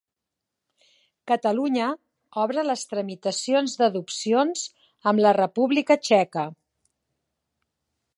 Catalunya 1.31 1.89
obre 2.43 2.63
les 2.69 2.85
tramitacions 2.93 3.75
d'adopcions 3.81 4.65
amb 5.13 5.23
la 5.27 5.35
República 5.41 5.99
Txeca. 6.09 6.47